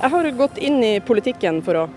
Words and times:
Jeg 0.00 0.10
har 0.14 0.30
gått 0.32 0.58
inn 0.58 0.78
i 0.84 0.94
politikken 1.04 1.60
for 1.64 1.82
å 1.82 1.88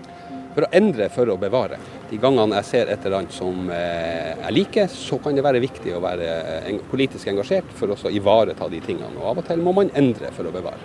For 0.54 0.68
å 0.68 0.70
endre 0.70 1.08
for 1.10 1.26
å 1.32 1.34
bevare. 1.34 1.80
De 2.06 2.18
gangene 2.22 2.60
jeg 2.60 2.68
ser 2.68 2.90
et 2.92 3.02
eller 3.02 3.24
annet 3.24 3.34
som 3.34 3.70
eh, 3.74 4.36
jeg 4.38 4.54
liker, 4.54 4.86
så 4.86 5.18
kan 5.18 5.34
det 5.34 5.42
være 5.42 5.58
viktig 5.58 5.96
å 5.96 6.02
være 6.04 6.76
politisk 6.92 7.26
engasjert 7.32 7.72
for 7.74 7.90
å 7.90 8.12
ivareta 8.14 8.68
de 8.70 8.78
tingene. 8.84 9.16
Og 9.18 9.32
av 9.32 9.40
og 9.42 9.48
til 9.48 9.64
må 9.64 9.74
man 9.74 9.90
endre 9.98 10.30
for 10.36 10.46
å 10.46 10.54
bevare. 10.54 10.78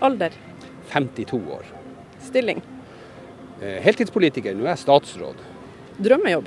alder, 0.00 0.30
52 0.92 1.40
år. 1.56 1.66
stilling, 2.22 2.62
Eh, 3.60 3.76
heltidspolitiker, 3.84 4.54
nå 4.56 4.64
er 4.64 4.72
jeg 4.72 4.86
statsråd. 4.86 5.40
drømmejobb. 6.00 6.46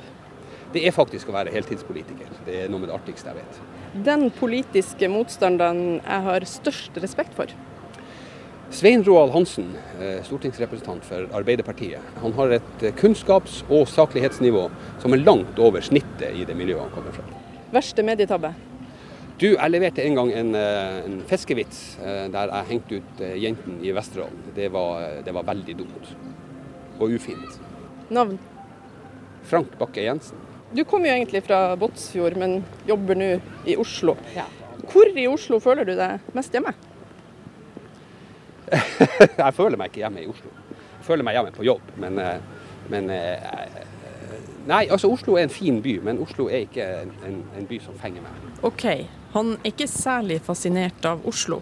Det 0.72 0.82
er 0.84 0.90
faktisk 0.90 1.28
å 1.28 1.32
være 1.32 1.52
heltidspolitiker. 1.54 2.26
Det 2.44 2.64
er 2.64 2.68
noe 2.68 2.80
med 2.80 2.88
det 2.88 2.96
artigste 2.96 3.30
jeg 3.30 3.36
vet. 3.36 3.60
Den 4.04 4.30
politiske 4.30 5.08
motstanderen 5.08 6.00
jeg 6.00 6.22
har 6.24 6.40
størst 6.40 6.96
respekt 6.96 7.32
for. 7.34 7.46
Svein 8.74 9.04
Roald 9.06 9.30
Hansen, 9.30 9.68
eh, 10.00 10.18
stortingsrepresentant 10.26 11.04
for 11.06 11.28
Arbeiderpartiet, 11.38 12.02
han 12.18 12.32
har 12.34 12.54
et 12.56 12.82
eh, 12.82 12.94
kunnskaps- 12.98 13.60
og 13.70 13.86
saklighetsnivå 13.86 14.64
som 14.98 15.12
er 15.14 15.20
langt 15.22 15.58
over 15.62 15.84
snittet 15.84 16.34
i 16.34 16.42
det 16.42 16.56
miljøet 16.58 16.82
han 16.82 16.90
kommer 16.90 17.14
fra. 17.14 17.22
Verste 17.70 18.02
medietabbe. 18.02 18.50
Du, 19.38 19.52
jeg 19.52 19.70
leverte 19.70 20.02
en 20.02 20.18
gang 20.18 20.32
en, 20.34 20.50
eh, 20.58 20.96
en 21.06 21.20
fiskevits 21.28 21.84
der 22.02 22.50
jeg 22.50 22.68
hengte 22.72 22.98
ut 22.98 23.20
jenten 23.20 23.44
jentene 23.44 23.86
i 23.86 23.92
Vesterålen. 23.94 24.40
Det 24.56 24.66
var, 24.74 25.06
det 25.22 25.34
var 25.34 25.46
veldig 25.52 25.76
dumt. 25.78 26.10
Og 26.98 27.14
ufint. 27.14 27.60
Navn. 28.10 28.40
Frank 29.44 29.78
Bakke 29.78 30.02
Jensen. 30.02 30.40
Du 30.74 30.82
kommer 30.82 31.12
jo 31.12 31.14
egentlig 31.14 31.44
fra 31.46 31.76
Båtsfjord, 31.78 32.34
men 32.42 32.64
jobber 32.88 33.14
nå 33.14 33.30
i 33.70 33.78
Oslo. 33.78 34.16
Hvor 34.90 35.14
i 35.14 35.28
Oslo 35.30 35.60
føler 35.62 35.86
du 35.86 35.94
deg 35.94 36.34
mest 36.34 36.50
hjemme? 36.50 36.74
jeg 39.44 39.54
føler 39.56 39.80
meg 39.80 39.90
ikke 39.90 40.04
hjemme 40.04 40.24
i 40.24 40.30
Oslo. 40.30 40.52
Jeg 40.70 41.08
føler 41.08 41.26
meg 41.26 41.36
hjemme 41.38 41.52
på 41.54 41.66
jobb, 41.66 41.92
men, 42.00 42.20
eh, 42.22 42.70
men 42.92 43.12
eh, 43.12 43.82
Nei, 44.64 44.86
altså 44.88 45.10
Oslo 45.12 45.34
er 45.36 45.44
en 45.44 45.52
fin 45.52 45.82
by, 45.84 45.98
men 46.06 46.22
Oslo 46.24 46.46
er 46.48 46.62
ikke 46.64 46.84
en, 47.02 47.10
en, 47.28 47.34
en 47.58 47.66
by 47.68 47.78
som 47.84 47.96
fenger 48.00 48.24
meg. 48.24 48.44
OK, 48.64 48.86
han 49.34 49.50
er 49.58 49.72
ikke 49.74 49.88
særlig 49.92 50.38
fascinert 50.46 51.04
av 51.04 51.26
Oslo. 51.28 51.58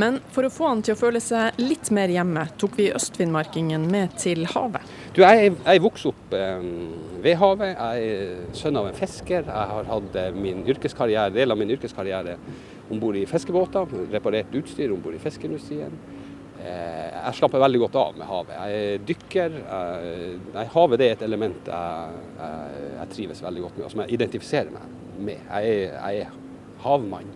Men 0.00 0.18
for 0.32 0.46
å 0.46 0.50
få 0.52 0.68
han 0.70 0.82
til 0.84 0.94
å 0.94 1.00
føle 1.00 1.20
seg 1.20 1.58
litt 1.60 1.90
mer 1.92 2.12
hjemme, 2.12 2.46
tok 2.60 2.78
vi 2.80 2.88
østfinnmarkingen 2.96 3.84
med 3.92 4.14
til 4.20 4.46
havet. 4.52 4.84
Du, 5.12 5.20
jeg, 5.20 5.52
jeg 5.58 5.82
vokste 5.84 6.12
opp 6.12 6.36
eh, 6.36 6.64
ved 7.24 7.36
havet. 7.40 7.74
Jeg 7.74 8.12
er 8.12 8.56
sønn 8.56 8.80
av 8.80 8.88
en 8.88 8.96
fisker. 8.96 9.44
Jeg 9.44 9.70
har 9.72 9.90
hatt 9.90 10.16
eh, 10.20 10.30
min 10.36 10.64
yrkeskarriere, 10.68 11.34
del 11.36 11.52
av 11.52 11.60
min 11.60 11.72
yrkeskarriere 11.76 12.38
om 12.92 13.00
bord 13.00 13.16
i 13.16 13.26
fiskebåter, 13.28 13.92
reparert 14.12 14.56
utstyr 14.56 14.92
om 14.92 15.00
bord 15.04 15.16
i 15.16 15.20
fiskeindustrien. 15.22 15.92
Eh, 16.62 17.06
jeg 17.16 17.38
slapper 17.40 17.62
veldig 17.62 17.80
godt 17.84 17.96
av 17.98 18.18
med 18.18 18.28
havet. 18.28 18.54
Jeg 18.54 18.82
er 18.94 19.06
dykker. 19.08 19.56
Jeg, 19.58 20.34
nei, 20.54 20.66
havet 20.76 21.02
er 21.02 21.16
et 21.16 21.24
element 21.26 21.70
jeg, 21.72 22.20
jeg, 22.38 22.82
jeg 22.98 23.12
trives 23.16 23.42
veldig 23.42 23.64
godt 23.66 23.78
med, 23.78 23.86
og 23.86 23.94
som 23.94 24.04
jeg 24.04 24.18
identifiserer 24.18 24.74
meg 24.74 24.98
med. 25.30 25.46
Jeg 25.48 25.78
jeg 25.96 26.26
er 26.26 26.36
havmann. 26.84 27.30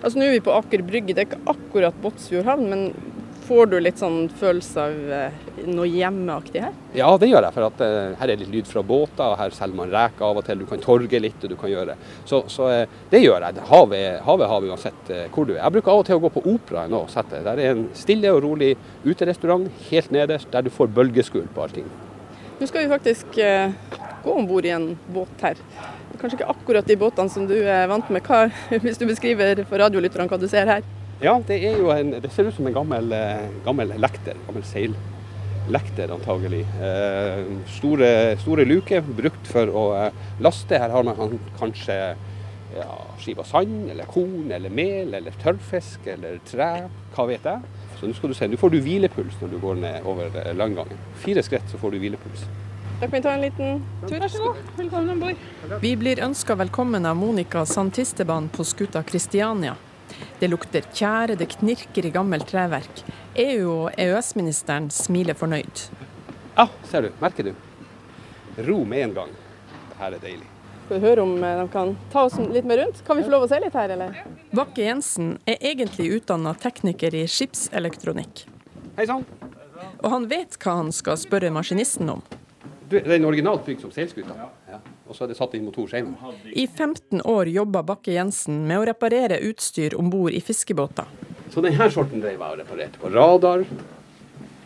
Altså 0.00 0.16
Nå 0.16 0.26
er 0.30 0.38
vi 0.38 0.44
på 0.44 0.54
Aker 0.56 0.82
Brygge, 0.86 1.12
det 1.12 1.22
er 1.22 1.28
ikke 1.28 1.52
akkurat 1.52 1.96
Båtsfjord 2.00 2.48
havn, 2.48 2.70
men 2.72 2.86
får 3.50 3.66
du 3.66 3.80
litt 3.82 3.98
sånn 3.98 4.28
følelse 4.38 4.82
av 4.84 5.12
eh, 5.14 5.38
noe 5.66 5.88
hjemmeaktig 5.90 6.60
her? 6.62 6.74
Ja, 6.94 7.08
det 7.18 7.30
gjør 7.32 7.42
jeg. 7.48 7.54
For 7.56 7.66
at 7.66 7.80
uh, 7.82 8.12
her 8.20 8.30
er 8.30 8.38
litt 8.38 8.52
lyd 8.52 8.68
fra 8.70 8.82
båter, 8.86 9.24
og 9.26 9.40
her 9.40 9.54
selger 9.56 9.78
man 9.80 9.90
reker 9.90 10.26
av 10.28 10.38
og 10.38 10.44
til. 10.46 10.60
Du 10.62 10.68
kan 10.70 10.82
torge 10.84 11.18
litt, 11.18 11.42
og 11.42 11.50
du 11.50 11.56
kan 11.58 11.72
gjøre 11.72 11.96
Så, 12.28 12.44
så 12.52 12.68
uh, 12.70 13.00
det 13.10 13.24
gjør 13.24 13.42
jeg. 13.48 13.64
Havet 13.72 14.04
har 14.22 14.22
havet, 14.28 14.62
vi 14.62 14.70
uansett 14.70 15.10
uh, 15.10 15.24
hvor 15.34 15.48
du 15.48 15.56
er. 15.56 15.64
Jeg 15.64 15.76
bruker 15.76 15.94
av 15.94 16.02
og 16.04 16.06
til 16.06 16.20
å 16.20 16.22
gå 16.22 16.30
på 16.36 16.44
operaen 16.52 16.94
og 17.00 17.10
sette. 17.10 17.42
Der 17.48 17.64
er 17.64 17.72
en 17.72 17.82
stille 17.98 18.30
og 18.36 18.44
rolig 18.46 18.70
uterestaurant 19.02 19.66
helt 19.88 20.14
nederst, 20.14 20.50
der 20.54 20.68
du 20.68 20.70
får 20.74 20.94
bølgeskull 21.00 21.50
på 21.50 21.66
allting. 21.66 21.90
Nå 22.60 22.70
skal 22.70 22.84
vi 22.84 22.92
faktisk 22.92 23.34
gå 24.20 24.36
om 24.36 24.46
bord 24.46 24.68
i 24.68 24.74
en 24.76 24.92
båt 25.10 25.42
her. 25.42 25.58
Kanskje 26.20 26.38
ikke 26.38 26.52
akkurat 26.54 26.86
de 26.86 27.00
båtene 27.00 27.32
som 27.32 27.50
du 27.50 27.56
er 27.58 27.90
vant 27.90 28.14
med. 28.14 28.22
Hva, 28.22 28.46
hvis 28.84 29.00
du 29.00 29.08
beskriver 29.10 29.64
for 29.64 29.80
radiolytterne 29.82 30.30
hva 30.30 30.38
du 30.38 30.46
ser 30.50 30.70
her? 30.70 30.86
Ja, 31.20 31.34
det 31.46 31.58
er 31.68 31.76
jo 31.76 31.90
en 31.92 32.14
Det 32.16 32.30
ser 32.32 32.48
ut 32.48 32.54
som 32.56 32.66
en 32.66 32.72
gammel, 32.74 33.12
eh, 33.12 33.48
gammel 33.64 33.92
lekter. 34.00 34.38
Gammel 34.46 34.64
seillekter, 34.64 36.08
antagelig. 36.14 36.64
Eh, 36.80 37.44
store, 37.76 38.38
store 38.40 38.64
luker 38.64 39.02
brukt 39.04 39.50
for 39.52 39.68
å 39.68 39.84
eh, 39.98 40.12
laste. 40.40 40.78
Her 40.80 40.88
har 40.88 41.04
man 41.04 41.38
kanskje 41.58 42.16
ja, 42.76 42.86
skiva 43.20 43.44
sand, 43.44 43.90
eller 43.90 44.08
korn, 44.08 44.50
eller 44.50 44.72
mel, 44.72 45.12
eller 45.14 45.36
tørrfisk, 45.42 46.06
eller 46.06 46.40
tre. 46.48 46.88
Hva 47.12 47.28
vet 47.28 47.44
jeg. 47.44 47.76
Så 48.00 48.08
nå 48.08 48.16
skal 48.16 48.32
du 48.32 48.38
se, 48.38 48.48
nå 48.48 48.56
får 48.56 48.72
du 48.72 48.78
hvilepuls 48.80 49.36
når 49.42 49.52
du 49.52 49.58
går 49.60 49.76
ned 49.82 50.08
over 50.08 50.40
eh, 50.40 50.54
landgangen. 50.56 51.04
Fire 51.20 51.44
skritt, 51.44 51.68
så 51.68 51.82
får 51.82 51.98
du 51.98 52.00
hvilepuls. 52.00 52.46
Da 53.00 53.08
kan 53.08 53.18
vi 53.18 53.22
ta 53.28 53.36
en 53.36 53.44
liten 53.44 53.84
tur. 54.06 54.16
Vær 54.16 54.32
så 54.32 54.42
god. 54.46 54.64
Velkommen 54.80 55.12
om 55.12 55.20
bord. 55.26 55.78
Vi 55.84 55.92
blir 56.00 56.24
ønska 56.24 56.56
velkommen 56.56 57.04
av 57.04 57.16
Monica 57.16 57.66
Santisteban 57.68 58.48
på 58.48 58.64
skuta 58.64 59.04
Kristiania. 59.04 59.76
Det 60.40 60.48
lukter 60.50 60.86
tjære, 60.92 61.36
det 61.40 61.50
knirker 61.56 62.06
i 62.06 62.12
gammelt 62.14 62.48
treverk. 62.50 63.02
EU- 63.34 63.86
og 63.86 63.98
EØS-ministeren 63.98 64.90
smiler 64.94 65.38
fornøyd. 65.38 65.84
Ja, 66.56 66.68
ser 66.90 67.06
du. 67.06 67.12
Merker 67.20 67.50
du. 67.50 67.52
Ro 68.66 68.84
med 68.84 69.04
en 69.08 69.14
gang. 69.14 69.36
Det 69.90 70.00
her 70.00 70.16
er 70.16 70.24
deilig. 70.24 70.48
Skal 70.84 70.98
vi 70.98 71.06
høre 71.06 71.22
om 71.22 71.36
eh, 71.44 71.58
de 71.60 71.68
kan 71.70 71.92
ta 72.10 72.24
oss 72.26 72.34
litt 72.50 72.66
mer 72.66 72.80
rundt? 72.82 73.04
Kan 73.06 73.20
vi 73.20 73.22
få 73.22 73.30
lov 73.30 73.44
å 73.46 73.48
se 73.50 73.60
litt 73.62 73.76
her, 73.78 73.92
eller? 73.94 74.16
Bakke 74.50 74.82
Jensen 74.82 75.36
er 75.46 75.60
egentlig 75.60 76.08
utdanna 76.16 76.50
tekniker 76.58 77.14
i 77.14 77.26
skipselektronikk. 77.30 78.42
Hei 78.96 79.06
sann. 79.06 79.22
Og 80.02 80.08
han 80.10 80.26
vet 80.28 80.58
hva 80.58 80.80
han 80.80 80.90
skal 80.92 81.18
spørre 81.20 81.52
maskinisten 81.54 82.10
om. 82.10 82.24
Du, 82.90 82.98
det 82.98 83.06
er 83.06 83.20
en 83.20 83.28
originalt 83.28 83.62
bygd 83.68 83.84
som 83.86 83.92
seilskuta. 83.94 84.34
Ja. 84.34 84.48
Og 85.10 85.16
så 85.16 85.26
er 85.26 85.32
det 85.32 85.40
satt 85.40 85.56
inn 85.58 85.64
motor 85.66 85.88
senere. 85.90 86.30
I 86.54 86.68
15 86.70 87.24
år 87.26 87.50
jobba 87.50 87.82
Bakke 87.82 88.14
Jensen 88.14 88.62
med 88.68 88.78
å 88.78 88.84
reparere 88.86 89.40
utstyr 89.48 89.96
om 89.98 90.06
bord 90.12 90.30
i 90.30 90.38
fiskebåter. 90.44 91.08
Så 91.50 91.64
denne 91.64 91.88
sorten 91.90 92.22
drev 92.22 92.36
jeg 92.36 92.46
og 92.46 92.60
reparerte 92.60 93.02
på 93.02 93.10
radar. 93.10 93.64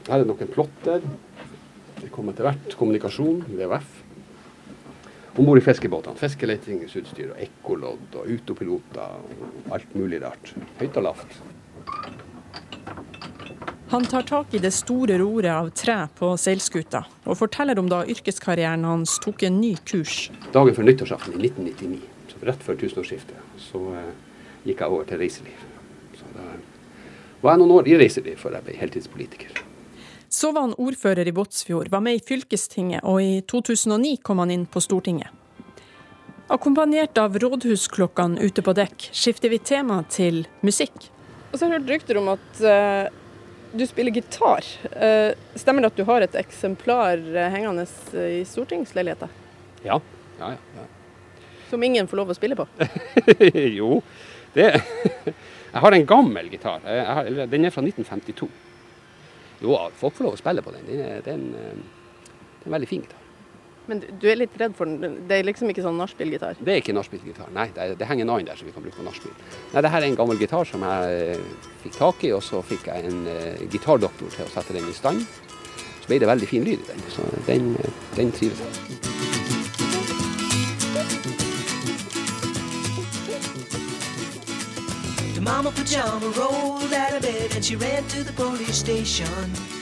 Her 0.05 0.21
er 0.21 0.29
noen 0.29 0.51
plotter. 0.53 1.01
Det 2.03 2.11
kommer 2.13 2.37
etter 2.37 2.45
hvert 2.45 2.77
kommunikasjon, 2.77 3.41
VHF. 3.57 3.97
Om 5.35 5.49
bord 5.49 5.63
i 5.63 5.65
fiskebåtene. 5.65 6.21
Fiskeletingsutstyr 6.21 7.33
og 7.33 7.41
ekkolodd 7.49 8.21
og 8.21 8.29
autopiloter 8.29 9.17
og 9.17 9.75
alt 9.79 9.97
mulig 9.97 10.21
rart. 10.27 10.53
Høyt 10.83 11.01
og 11.01 11.09
lavt. 11.09 11.41
Han 13.95 14.05
tar 14.05 14.23
tak 14.23 14.55
i 14.55 14.59
det 14.59 14.71
store 14.75 15.19
roret 15.19 15.53
av 15.55 15.69
tre 15.71 15.95
på 16.19 16.33
seilskuta, 16.35 17.05
og 17.31 17.37
forteller 17.39 17.79
om 17.79 17.87
da 17.87 18.01
yrkeskarrieren 18.11 18.83
hans 18.89 19.21
tok 19.23 19.45
en 19.47 19.61
ny 19.63 19.77
kurs. 19.87 20.33
Dagen 20.51 20.75
før 20.75 20.89
nyttårsaften 20.89 21.37
i 21.37 21.45
1999, 21.47 22.01
så 22.33 22.43
rett 22.49 22.67
før 22.67 22.81
tusenårsskiftet, 22.81 23.55
så 23.69 23.85
eh, 23.95 24.11
gikk 24.67 24.83
jeg 24.83 24.97
over 24.97 25.07
til 25.07 25.23
reiseliv. 25.23 25.63
Så 26.19 26.33
da 26.35 26.49
var 27.45 27.55
jeg 27.55 27.63
noen 27.63 27.77
år 27.79 27.93
i 27.95 28.03
reiseliv 28.03 28.43
før 28.43 28.59
jeg 28.59 28.67
ble 28.67 28.77
heltidspolitiker. 28.83 29.65
Så 30.27 30.51
var 30.51 30.67
han 30.67 30.75
ordfører 30.75 31.31
i 31.31 31.39
Båtsfjord, 31.39 31.95
var 31.95 32.03
med 32.03 32.19
i 32.19 32.27
fylkestinget, 32.35 33.07
og 33.07 33.23
i 33.23 33.45
2009 33.47 34.17
kom 34.27 34.43
han 34.43 34.59
inn 34.59 34.67
på 34.67 34.83
Stortinget. 34.83 35.31
Akkompagnert 36.51 37.15
av 37.23 37.39
rådhusklokkene 37.39 38.43
ute 38.43 38.59
på 38.59 38.75
dekk, 38.75 39.13
skifter 39.15 39.55
vi 39.55 39.63
tema 39.63 40.03
til 40.11 40.49
musikk. 40.67 41.13
Og 41.53 41.61
så 41.61 41.69
har 41.69 41.77
jeg 41.77 41.85
hørt 41.85 42.01
rykter 42.01 42.19
om 42.19 42.35
at 42.35 42.67
eh, 42.67 43.21
du 43.75 43.87
spiller 43.87 44.15
gitar. 44.15 44.65
Eh, 44.93 45.35
stemmer 45.59 45.83
det 45.83 45.93
at 45.93 45.99
du 45.99 46.05
har 46.09 46.25
et 46.25 46.37
eksemplar 46.39 47.19
eh, 47.19 47.49
hengende 47.51 47.87
i 48.15 48.45
stortingsleiligheten? 48.47 49.33
Ja, 49.85 50.01
ja, 50.39 50.53
ja. 50.55 50.85
Som 51.71 51.83
ingen 51.83 52.07
får 52.09 52.21
lov 52.21 52.31
å 52.31 52.37
spille 52.39 52.57
på? 52.59 52.69
jo, 53.79 53.99
det 54.55 54.71
Jeg 55.75 55.83
har 55.83 55.93
en 55.97 56.07
gammel 56.07 56.53
gitar. 56.53 56.85
Har, 56.87 57.27
den 57.51 57.67
er 57.67 57.73
fra 57.75 57.83
1952. 57.83 58.47
Jo, 59.65 59.75
folk 59.99 60.15
får 60.15 60.29
lov 60.29 60.37
å 60.37 60.39
spille 60.39 60.63
på 60.63 60.71
den. 60.75 60.87
Den 60.87 61.01
er, 61.03 61.25
den, 61.27 61.49
en, 61.51 61.55
eh, 61.59 62.29
det 62.61 62.69
er 62.71 62.77
veldig 62.77 62.91
fin 62.93 63.03
gitar. 63.03 63.24
Men 63.87 64.01
du- 64.01 64.29
er 64.31 64.37
litt 64.37 64.55
redd 64.57 64.75
for 64.77 64.87
den? 64.89 65.27
Det 65.29 65.39
er 65.39 65.45
liksom 65.45 65.69
ikke 65.69 65.83
sånn 65.85 65.99
nachspiel-gitar? 66.01 66.57
Det 66.65 66.73
er 66.73 66.81
ikke 66.81 66.95
nachspiel-gitar. 66.97 67.51
Nei, 67.53 67.67
det, 67.75 67.83
er- 67.83 67.95
det 68.01 68.07
henger 68.09 68.25
en 68.25 68.31
annen 68.31 68.47
der 68.49 68.57
som 68.57 68.67
vi 68.67 68.73
kan 68.73 68.83
bruke 68.83 68.97
på 68.97 69.05
nachspiel. 69.05 69.35
Nei, 69.75 69.83
det 69.85 69.91
her 69.93 70.01
er 70.03 70.07
en 70.09 70.17
gammel 70.17 70.39
gitar 70.41 70.65
som 70.65 70.81
jeg 70.81 71.37
eh, 71.37 71.67
fikk 71.85 71.99
tak 71.99 72.25
i, 72.25 72.33
og 72.33 72.43
så 72.43 72.63
fikk 72.65 72.89
jeg 72.89 73.05
en 73.11 73.27
uh, 73.29 73.67
gitardoktor 73.69 74.33
til 74.33 74.47
å 74.47 74.53
sette 74.55 74.73
den 74.73 74.89
i 74.89 74.97
stand. 74.97 75.21
Så 76.01 76.09
ble 76.09 76.19
det 76.19 76.29
veldig 76.29 76.49
fin 76.49 76.65
lyd 76.65 76.81
i 76.81 76.89
den, 76.95 77.05
så 77.13 77.29
den, 77.47 77.75
eh, 77.77 77.91
den 78.17 78.33
trives 78.33 78.65
jeg. 78.65 78.75
The 85.35 85.41
mama 85.41 85.71
pajama 85.73 86.27
rolled 86.39 86.93
out 86.95 87.15
of 87.15 87.23
bed 87.23 87.55
and 87.55 87.65
she 87.65 87.77
ran 87.77 88.05
to 88.09 88.23
the 88.23 88.33
police 88.33 88.79
station. 88.79 89.74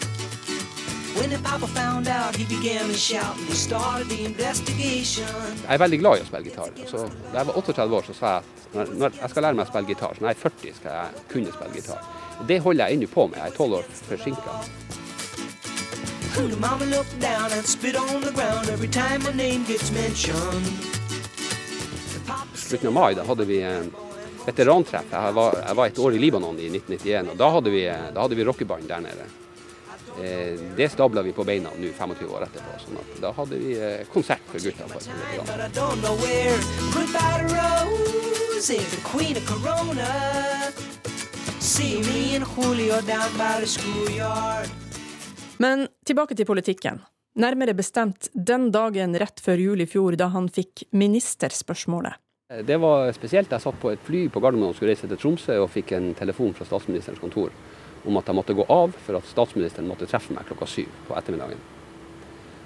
When 1.18 1.30
the 1.30 1.38
papa 1.38 1.66
found 1.66 2.08
out, 2.08 2.36
he 2.36 2.44
began 2.44 2.88
to 2.88 2.94
shout 2.96 3.36
and 3.36 3.46
he 3.48 3.54
started 3.54 4.08
the 4.08 4.24
investigation. 4.24 5.28
Jeg 5.68 5.74
er 5.74 5.78
veldig 5.78 5.98
glad 6.00 6.18
i 6.18 6.22
å 6.24 6.28
spille 6.28 6.46
gitar. 6.48 6.70
Så 6.88 7.02
da 7.32 7.42
jeg 7.42 7.48
var 7.50 7.58
38 7.60 7.96
år, 7.98 8.06
så 8.08 8.14
sa 8.16 8.30
jeg 8.32 8.42
at 8.42 8.76
når, 8.76 8.94
når 9.02 9.18
jeg 9.20 9.30
skal 9.34 9.46
lære 9.46 9.58
meg 9.58 9.66
å 9.66 9.70
spille 9.72 9.90
gitar, 9.92 10.14
så 10.16 10.24
når 10.24 10.32
jeg 10.32 10.38
er 10.38 10.42
40 10.42 10.78
skal 10.78 10.96
jeg 10.96 11.26
kunne 11.34 11.52
spille 11.58 11.74
gitar. 11.76 12.06
Og 12.38 12.46
Det 12.48 12.58
holder 12.64 12.84
jeg 12.86 12.96
ennå 12.96 13.10
på 13.12 13.26
med. 13.28 13.38
Jeg 13.42 13.52
er 13.52 13.56
12 13.56 13.76
år 13.78 13.84
forsinka. 14.08 14.56
Mama 16.60 16.84
looked 16.86 17.20
down 17.20 17.52
and 17.52 17.66
spit 17.66 17.96
on 17.96 18.22
the 18.22 18.32
ground 18.32 18.68
every 18.70 18.88
time 18.88 19.20
my 19.28 19.34
name 19.36 19.64
gets 19.68 19.92
mentioned. 19.92 20.66
Slutten 22.56 22.88
av 22.88 22.94
mai 22.94 23.14
da 23.14 23.24
hadde 23.28 23.44
vi 23.44 23.60
veterantreff. 24.46 25.12
Jeg 25.12 25.34
var, 25.36 25.60
jeg 25.60 25.76
var 25.76 25.86
et 25.92 25.98
år 25.98 26.16
i 26.16 26.24
Libanon 26.24 26.56
i 26.56 26.70
1991, 26.72 27.32
og 27.34 27.36
da 27.36 27.52
hadde 27.58 27.70
vi, 27.74 27.84
da 27.84 28.24
hadde 28.24 28.38
vi 28.38 28.48
rockeband 28.48 28.88
der 28.88 29.04
nede. 29.04 29.28
Eh, 30.20 30.58
det 30.76 30.88
stabla 30.92 31.22
vi 31.22 31.32
på 31.32 31.44
beina 31.44 31.70
nå 31.78 31.88
25 31.96 32.28
år 32.28 32.44
etterpå. 32.44 32.74
sånn 32.84 32.98
at 33.00 33.20
Da 33.22 33.32
hadde 33.32 33.56
vi 33.56 33.72
eh, 33.78 34.04
konsert 34.12 34.44
for 34.50 34.60
gutta. 34.60 34.84
Men 45.58 45.88
tilbake 46.04 46.36
til 46.36 46.46
politikken. 46.46 47.00
Nærmere 47.40 47.72
bestemt 47.72 48.28
den 48.34 48.70
dagen 48.70 49.16
rett 49.16 49.40
før 49.40 49.56
jul 49.56 49.80
i 49.80 49.86
fjor, 49.88 50.16
da 50.20 50.28
han 50.34 50.50
fikk 50.52 50.84
ministerspørsmålet. 50.92 52.20
Eh, 52.52 52.62
Det 52.62 52.76
var 52.76 53.12
spesielt. 53.12 53.48
Jeg 53.48 53.60
satt 53.60 53.80
på 53.80 53.92
et 53.92 54.02
fly 54.04 54.28
på 54.28 54.40
Gardermoen 54.40 54.68
og 54.68 54.76
skulle 54.76 54.92
reise 54.92 55.08
til 55.08 55.16
Tromsø 55.16 55.62
og 55.62 55.70
fikk 55.70 55.92
en 55.96 56.14
telefon 56.14 56.52
fra 56.52 56.68
statsministerens 56.68 57.20
kontor 57.20 57.50
om 58.04 58.18
at 58.18 58.28
jeg 58.28 58.36
måtte 58.36 58.56
gå 58.56 58.64
av 58.72 58.96
for 59.04 59.18
at 59.18 59.28
statsministeren 59.30 59.88
måtte 59.90 60.08
treffe 60.10 60.34
meg 60.34 60.48
klokka 60.48 60.68
syv 60.70 60.90
på 61.08 61.14
ettermiddagen. 61.18 61.60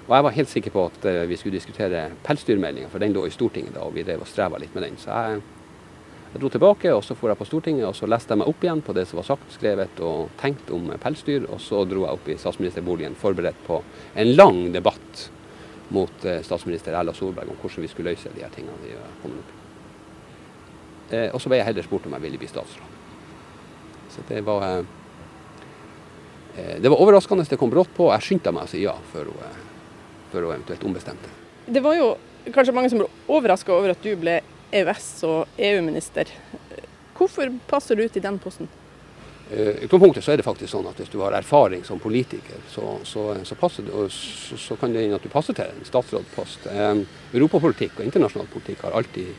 Og 0.07 0.15
jeg 0.15 0.23
var 0.23 0.35
helt 0.37 0.51
sikker 0.51 0.73
på 0.73 0.85
at 0.87 1.05
eh, 1.09 1.25
vi 1.27 1.37
skulle 1.37 1.57
diskutere 1.57 2.07
pelsdyrmeldinga, 2.23 2.89
for 2.89 3.03
den 3.03 3.13
lå 3.15 3.25
i 3.27 3.33
Stortinget 3.33 3.75
da, 3.75 3.83
og 3.83 3.95
vi 3.97 4.05
drev 4.07 4.23
og 4.23 4.29
streva 4.29 4.59
litt 4.61 4.73
med 4.75 4.87
den. 4.87 4.95
Så 5.01 5.11
jeg, 5.11 5.41
jeg 6.31 6.41
dro 6.41 6.51
tilbake, 6.53 6.93
og 6.95 7.03
så 7.03 7.17
for 7.19 7.33
jeg 7.33 7.41
på 7.41 7.49
Stortinget, 7.49 7.89
og 7.89 7.97
så 7.97 8.07
leste 8.07 8.33
jeg 8.33 8.41
meg 8.41 8.53
opp 8.53 8.63
igjen 8.63 8.83
på 8.87 8.95
det 8.95 9.03
som 9.09 9.19
var 9.19 9.27
sagt, 9.27 9.51
skrevet 9.57 10.01
og 10.07 10.31
tenkt 10.39 10.71
om 10.73 10.89
pelsdyr, 11.03 11.49
og 11.51 11.59
så 11.63 11.83
dro 11.89 12.07
jeg 12.07 12.21
opp 12.21 12.31
i 12.31 12.39
statsministerboligen 12.39 13.19
forberedt 13.19 13.59
på 13.67 13.81
en 14.15 14.33
lang 14.33 14.63
debatt 14.75 15.27
mot 15.91 16.25
eh, 16.27 16.41
statsminister 16.43 16.95
Erla 16.95 17.13
Solberg 17.15 17.51
om 17.51 17.59
hvordan 17.59 17.83
vi 17.83 17.91
skulle 17.91 18.15
løse 18.15 18.31
de 18.31 18.43
her 18.47 18.55
tingene 18.55 18.79
vi 18.87 18.95
kommet 19.21 19.43
opp 19.43 19.53
i. 19.53 19.57
Eh, 21.09 21.29
og 21.31 21.39
så 21.39 21.51
ble 21.51 21.61
jeg 21.61 21.69
heller 21.69 21.85
spurt 21.85 22.07
om 22.07 22.15
jeg 22.17 22.25
ville 22.25 22.39
bli 22.41 22.49
statsråd. 22.51 22.95
Så 24.11 24.23
det 24.27 24.41
var 24.47 24.65
eh, 24.65 24.79
eh, 24.79 24.85
Det 26.57 26.89
var 26.89 26.97
overraskende, 26.97 27.45
det 27.49 27.59
kom 27.59 27.69
brått 27.69 27.91
på. 27.95 28.09
Jeg 28.15 28.25
skyndte 28.25 28.53
meg 28.55 28.65
å 28.65 28.71
si 28.71 28.81
ja 28.83 28.95
før 29.11 29.29
hun, 29.31 29.43
eh, 29.45 29.59
før 30.31 30.47
hun 30.47 30.55
eventuelt 30.55 30.87
ombestemte. 30.89 31.29
Det 31.67 31.83
var 31.83 31.97
jo 31.97 32.09
kanskje 32.53 32.73
mange 32.73 32.89
som 32.89 33.01
ble 33.01 33.09
overraska 33.27 33.73
over 33.75 33.93
at 33.93 34.01
du 34.03 34.15
ble 34.15 34.39
EØS- 34.71 35.23
og 35.27 35.47
EU-minister. 35.57 36.31
Hvorfor 37.17 37.51
passer 37.67 37.95
du 37.95 38.03
ut 38.03 38.17
i 38.17 38.23
den 38.23 38.39
posten? 38.39 38.69
Eh, 39.51 39.59
I 39.59 39.85
utgangspunktet 39.85 40.23
så 40.23 40.33
er 40.33 40.41
det 40.41 40.45
faktisk 40.47 40.73
sånn 40.73 40.87
at 40.89 40.97
hvis 40.99 41.11
du 41.11 41.19
har 41.21 41.35
erfaring 41.37 41.83
som 41.87 41.99
politiker, 41.99 42.59
så, 42.69 42.97
så, 43.07 43.29
så, 43.47 43.55
det, 43.55 44.09
så, 44.11 44.57
så 44.57 44.75
kan 44.79 44.93
det 44.93 45.05
hende 45.05 45.15
at 45.15 45.23
du 45.23 45.31
passer 45.31 45.55
til 45.55 45.69
en 45.71 45.87
statsrådpost. 45.87 46.67
Eh, 46.73 47.03
Europapolitikk 47.33 47.99
og 47.99 48.09
internasjonal 48.09 48.49
politikk 48.51 48.83
har 48.87 48.97
alltid 48.97 49.31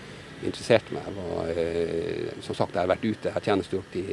interessert 0.42 0.92
meg. 0.94 1.06
Var, 1.16 1.52
eh, 1.56 2.34
som 2.44 2.54
sagt, 2.54 2.74
jeg 2.74 2.82
har 2.82 2.92
vært 2.92 3.06
ute, 3.06 3.28
jeg 3.28 3.34
har 3.34 3.46
tjenestegjort 3.46 3.96
i, 3.98 4.04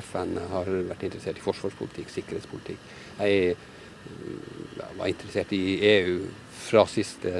FN, 0.00 0.36
jeg 0.40 0.52
har 0.54 0.72
vært 0.92 1.04
interessert 1.08 1.38
i 1.38 1.46
forsvarspolitikk, 1.46 2.10
sikkerhetspolitikk. 2.16 2.88
Jeg 3.20 3.54
jeg 4.80 4.96
var 4.98 5.10
interessert 5.10 5.52
i 5.52 5.64
EU 5.86 6.20
fra 6.60 6.84
siste 6.88 7.30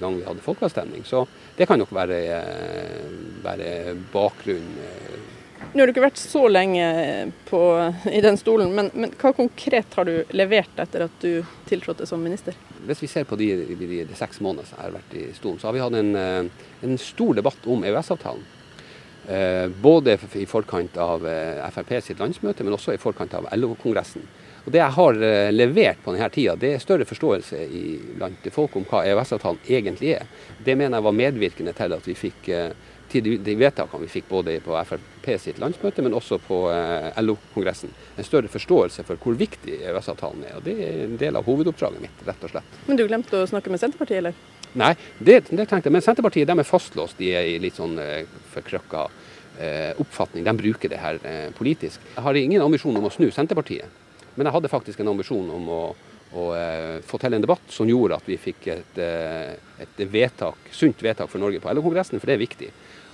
gang 0.00 0.16
vi 0.18 0.26
hadde 0.26 0.44
folkeavstemning. 0.44 1.04
Så 1.08 1.24
det 1.56 1.66
kan 1.68 1.78
nok 1.80 1.92
være, 1.94 2.18
eh, 2.38 3.44
være 3.44 3.96
bakgrunnen. 4.12 5.41
Nå 5.72 5.80
har 5.80 5.88
du 5.88 5.92
ikke 5.94 6.04
vært 6.04 6.20
så 6.20 6.42
lenge 6.50 6.86
på, 7.48 7.60
i 8.12 8.20
den 8.20 8.36
stolen, 8.36 8.74
men, 8.76 8.90
men 8.92 9.14
hva 9.16 9.32
konkret 9.36 9.94
har 9.96 10.08
du 10.08 10.34
levert 10.36 10.82
etter 10.82 11.06
at 11.06 11.22
du 11.22 11.40
tiltrådte 11.68 12.04
som 12.08 12.20
minister? 12.20 12.56
Hvis 12.84 13.00
vi 13.04 13.08
ser 13.08 13.24
på 13.28 13.38
de, 13.40 13.48
de, 13.70 13.78
de, 13.80 14.02
seks 14.18 14.42
månedene 14.44 14.68
som 14.68 14.80
jeg 14.80 14.88
har 14.90 14.96
vært 14.98 15.16
i 15.16 15.24
stolen, 15.38 15.60
så 15.62 15.70
har 15.70 15.76
vi 15.78 15.84
hatt 15.84 15.96
en, 15.96 16.12
eh, 16.18 16.66
en 16.84 16.98
stor 17.00 17.38
debatt 17.40 17.70
om 17.72 17.86
EØS-avtalen. 17.88 18.44
Eh, 19.32 19.68
både 19.80 20.18
i 20.34 20.46
forkant 20.50 20.96
av 21.00 21.24
eh, 21.30 21.64
Frp 21.72 21.94
sitt 22.02 22.20
landsmøte, 22.20 22.66
men 22.66 22.74
også 22.76 22.92
i 22.92 23.00
forkant 23.00 23.38
av 23.38 23.48
LO-kongressen. 23.56 24.26
Og 24.62 24.70
Det 24.70 24.78
jeg 24.78 24.94
har 24.94 25.16
levert 25.50 26.02
på 26.04 26.12
denne 26.14 26.28
tida, 26.30 26.52
det 26.54 26.76
er 26.76 26.82
større 26.82 27.06
forståelse 27.08 27.64
blant 28.14 28.44
folk 28.54 28.76
om 28.78 28.84
hva 28.86 29.00
EØS-avtalen 29.08 29.58
egentlig 29.66 30.12
er. 30.20 30.28
Det 30.62 30.76
mener 30.76 31.00
jeg 31.00 31.06
var 31.08 31.16
medvirkende 31.18 31.74
til 31.74 31.96
at 31.96 32.06
vi 32.06 32.14
fikk 32.18 32.50
eh, 32.54 32.91
til 33.12 33.28
de, 33.44 33.54
vedtakene 33.60 34.06
vi 34.06 34.10
fikk 34.10 34.28
både 34.30 34.56
på 34.64 34.76
Frp 34.88 35.28
sitt 35.40 35.60
landsmøte, 35.62 36.02
men 36.04 36.16
også 36.16 36.38
på 36.42 36.58
eh, 36.72 37.20
LO-kongressen. 37.22 37.92
En 38.18 38.26
større 38.26 38.50
forståelse 38.52 39.04
for 39.06 39.20
hvor 39.22 39.36
viktig 39.38 39.78
EØS-avtalen 39.80 40.46
er. 40.48 40.56
og 40.58 40.66
Det 40.66 40.76
er 40.86 41.04
en 41.06 41.18
del 41.20 41.38
av 41.38 41.46
hovedoppdraget 41.46 42.02
mitt, 42.02 42.24
rett 42.26 42.46
og 42.46 42.54
slett. 42.54 42.78
Men 42.88 42.98
du 42.98 43.04
glemte 43.06 43.42
å 43.42 43.48
snakke 43.48 43.72
med 43.72 43.82
Senterpartiet, 43.82 44.22
eller? 44.22 44.38
Nei, 44.78 44.94
det, 45.18 45.42
det 45.50 45.68
tenkte 45.68 45.90
jeg. 45.90 45.94
Men 45.94 46.04
Senterpartiet 46.04 46.48
de 46.48 46.56
er 46.58 46.68
fastlåst 46.68 47.20
de 47.20 47.32
er 47.36 47.50
i 47.52 47.58
litt 47.62 47.78
sånn 47.78 47.98
eh, 48.02 48.24
forkrøkka 48.54 49.04
eh, 49.06 49.90
oppfatning. 50.02 50.46
De 50.48 50.56
bruker 50.64 50.92
det 50.92 51.02
her 51.02 51.20
politisk. 51.58 52.00
Jeg 52.16 52.26
har 52.26 52.40
ingen 52.40 52.64
ambisjon 52.64 52.96
om 52.98 53.10
å 53.10 53.12
snu 53.12 53.28
Senterpartiet, 53.30 54.00
men 54.34 54.48
jeg 54.48 54.56
hadde 54.56 54.72
faktisk 54.72 55.02
en 55.02 55.12
ambisjon 55.12 55.50
om 55.52 55.68
å, 55.68 55.82
å 56.34 56.46
eh, 56.56 57.00
få 57.06 57.20
til 57.20 57.36
en 57.36 57.44
debatt 57.44 57.72
som 57.72 57.88
gjorde 57.88 58.16
at 58.18 58.28
vi 58.28 58.38
fikk 58.40 58.66
et, 58.72 58.98
eh, 59.02 59.52
et 59.84 60.02
vedtak, 60.10 60.70
sunt 60.72 61.02
vedtak 61.04 61.30
for 61.30 61.42
Norge 61.42 61.60
på 61.60 61.72
LO-kongressen, 61.72 62.20
for 62.20 62.30
det 62.30 62.36
er 62.36 62.44
viktig. 62.44 62.70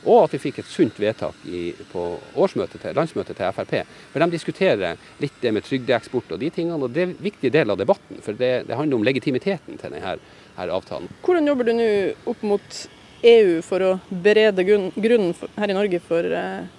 Og 0.06 0.28
at 0.28 0.34
vi 0.36 0.40
fikk 0.42 0.60
et 0.62 0.70
sunt 0.70 0.98
vedtak 1.02 1.40
i, 1.50 1.72
på 1.90 2.04
årsmøtet 2.38 2.80
til, 2.84 2.94
landsmøtet 2.94 3.38
til 3.38 3.54
Frp. 3.56 3.80
For 4.12 4.22
de 4.22 4.30
diskuterer 4.36 5.00
litt 5.22 5.40
det 5.42 5.52
med 5.56 5.66
trygdeeksport 5.66 6.36
og 6.36 6.42
de 6.42 6.52
tingene, 6.54 6.78
og 6.78 6.94
det 6.94 7.02
er 7.02 7.10
en 7.10 7.16
viktig 7.26 7.50
del 7.54 7.74
av 7.74 7.80
debatten. 7.80 8.22
For 8.22 8.38
det, 8.38 8.52
det 8.68 8.78
handler 8.78 9.00
om 9.00 9.08
legitimiteten 9.08 9.74
til 9.74 9.90
denne 9.90 10.04
her, 10.04 10.22
avtalen. 10.58 11.10
Hvordan 11.22 11.50
jobber 11.50 11.68
du 11.68 11.74
nå 11.78 11.90
opp 12.30 12.40
mot 12.46 12.78
EU 13.22 13.62
for 13.66 13.82
å 13.82 13.90
berede 14.08 14.62
grunnen 14.64 15.34
her 15.56 15.70
i 15.70 15.74
Norge 15.74 15.98
for 16.00 16.22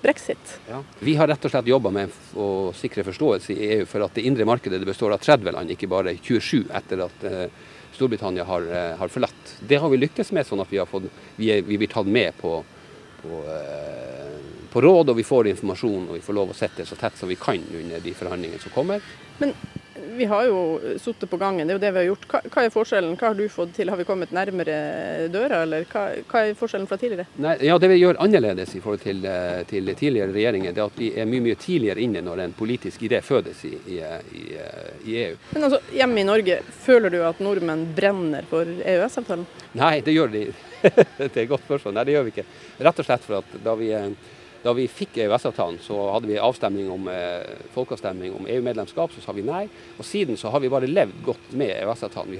brexit. 0.01 0.59
brexit? 0.69 0.99
Vi 0.99 1.15
har 1.19 1.27
rett 1.27 1.45
og 1.45 1.51
slett 1.51 1.67
jobba 1.67 1.91
med 1.91 2.13
å 2.39 2.71
sikre 2.75 3.03
forståelse 3.03 3.53
i 3.53 3.71
EU 3.75 3.85
for 3.89 4.05
at 4.05 4.15
det 4.15 4.25
indre 4.27 4.47
markedet 4.47 4.79
består 4.87 5.13
av 5.15 5.23
30 5.23 5.51
land, 5.55 5.71
ikke 5.71 5.89
bare 5.91 6.15
27 6.15 6.69
etter 6.79 7.03
at 7.05 7.25
eh, 7.27 7.45
Storbritannia 7.95 8.43
har, 8.43 8.61
eh, 8.61 8.95
har 8.97 9.07
forlatt. 9.07 9.55
Det 9.59 9.75
har 9.75 9.89
vi 9.89 9.97
lyktes 9.97 10.31
med, 10.31 10.47
sånn 10.47 10.61
at 10.63 10.71
vi, 10.71 10.79
har 10.79 10.87
fått, 10.87 11.09
vi, 11.35 11.51
er, 11.51 11.65
vi 11.67 11.77
blir 11.77 11.91
tatt 11.91 12.07
med 12.07 12.37
på, 12.39 12.61
på, 13.21 13.41
eh, 13.55 14.37
på 14.71 14.83
råd, 14.85 15.11
og 15.11 15.19
vi 15.19 15.27
får 15.27 15.51
informasjon 15.51 16.07
og 16.07 16.15
vi 16.15 16.23
får 16.23 16.37
lov 16.37 16.53
å 16.53 16.57
sette 16.57 16.85
så 16.87 16.95
tett 16.99 17.17
som 17.19 17.29
vi 17.29 17.39
kan 17.39 17.59
under 17.81 17.99
de 18.03 18.15
forhandlingene 18.15 18.61
som 18.63 18.75
kommer. 18.75 19.03
Men 19.39 19.55
vi 20.17 20.25
har 20.29 20.45
jo 20.47 20.59
sittet 21.01 21.29
på 21.29 21.37
gangen, 21.41 21.67
det 21.67 21.75
er 21.75 21.79
jo 21.79 21.83
det 21.83 21.91
vi 21.95 22.01
har 22.01 22.07
gjort. 22.09 22.27
Hva, 22.31 22.41
hva 22.53 22.65
er 22.65 22.73
forskjellen? 22.73 23.17
Hva 23.19 23.31
har 23.31 23.37
du 23.37 23.45
fått 23.51 23.73
til? 23.77 23.91
Har 23.91 23.99
vi 23.99 24.07
kommet 24.07 24.33
nærmere 24.35 24.77
døra, 25.33 25.63
eller 25.65 25.87
hva, 25.91 26.05
hva 26.29 26.43
er 26.45 26.57
forskjellen 26.59 26.87
fra 26.89 26.99
tidligere? 27.01 27.27
Nei, 27.41 27.57
ja, 27.67 27.77
Det 27.79 27.91
vi 27.91 27.99
gjør 27.99 28.21
annerledes 28.23 28.75
i 28.75 28.83
forhold 28.83 29.03
til, 29.03 29.23
eh, 29.25 29.63
til 29.69 29.93
tidligere 29.95 30.33
regjeringer, 30.35 30.73
det 30.75 30.83
er 30.83 30.91
at 30.91 30.99
vi 30.99 31.11
er 31.15 31.29
mye 31.29 31.43
mye 31.49 31.59
tidligere 31.59 32.03
inne 32.03 32.23
når 32.25 32.43
en 32.45 32.55
politisk 32.57 33.03
idé 33.07 33.21
fødes 33.25 33.63
i, 33.65 33.73
i, 33.95 33.99
i, 33.99 34.43
i 35.05 35.17
EU. 35.25 35.37
Men 35.53 35.67
altså, 35.69 35.81
hjemme 35.95 36.21
i 36.21 36.27
Norge, 36.27 36.59
føler 36.85 37.13
du 37.13 37.21
at 37.25 37.39
nordmenn 37.43 37.87
brenner 37.95 38.47
for 38.49 38.65
EØS-avtalen? 38.65 39.47
Nei, 39.79 39.99
det 40.05 40.15
gjør 40.15 40.33
de 40.33 40.47
Det 41.19 41.27
er 41.27 41.43
et 41.43 41.49
godt 41.49 41.65
spørsmål. 41.67 41.97
Nei, 41.97 42.05
det 42.07 42.13
gjør 42.15 42.27
vi 42.27 42.35
ikke. 42.37 42.45
Rett 42.87 43.01
og 43.01 43.07
slett 43.07 43.25
for 43.25 43.41
at 43.41 43.57
da 43.65 43.73
vi, 43.79 43.89
eh, 43.95 44.35
da 44.63 44.73
vi 44.75 44.87
fikk 44.91 45.17
EØS-avtalen, 45.23 45.77
så 45.79 45.97
hadde 46.11 46.27
vi 46.27 46.37
avstemning 46.39 46.89
om, 46.91 47.07
eh, 47.07 47.47
folkeavstemning 47.73 48.33
om 48.35 48.47
EU-medlemskap, 48.47 49.11
så 49.11 49.21
sa 49.21 49.31
vi 49.31 49.41
nei. 49.41 49.69
Og 49.97 50.05
siden 50.05 50.37
så 50.37 50.49
har 50.51 50.59
vi 50.59 50.69
bare 50.69 50.87
levd 50.87 51.23
godt 51.23 51.53
med 51.53 51.69
EØS-avtalen. 51.69 52.35